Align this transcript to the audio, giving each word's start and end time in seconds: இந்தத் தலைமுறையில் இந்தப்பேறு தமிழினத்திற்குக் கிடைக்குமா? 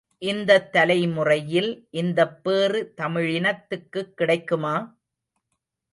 இந்தத் 0.21 0.71
தலைமுறையில் 0.71 1.69
இந்தப்பேறு 1.91 2.93
தமிழினத்திற்குக் 2.97 4.13
கிடைக்குமா? 4.15 4.75